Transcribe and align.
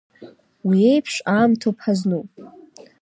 Уи 0.67 0.77
еиԥш 0.91 1.13
аамҭоуп 1.35 1.77
ҳазну. 1.83 2.23